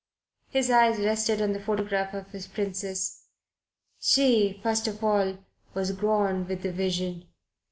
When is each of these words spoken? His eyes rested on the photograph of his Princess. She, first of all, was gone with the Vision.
His 0.49 0.71
eyes 0.71 0.97
rested 0.97 1.43
on 1.43 1.53
the 1.53 1.59
photograph 1.59 2.15
of 2.15 2.31
his 2.31 2.47
Princess. 2.47 3.27
She, 3.99 4.59
first 4.63 4.87
of 4.87 5.03
all, 5.03 5.37
was 5.75 5.91
gone 5.91 6.47
with 6.47 6.63
the 6.63 6.71
Vision. 6.71 7.25